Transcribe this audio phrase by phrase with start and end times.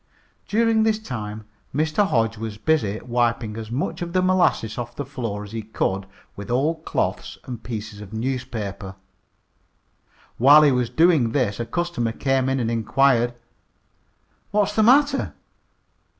[0.47, 1.45] During this time
[1.75, 2.07] Mr.
[2.07, 6.07] Hodge was busy wiping as much of the molasses off the floor as he could
[6.35, 8.95] with old cloths and pieces of newspaper.
[10.39, 13.35] While he was doing this a customer came in and inquired:
[14.49, 15.35] "What's the matter?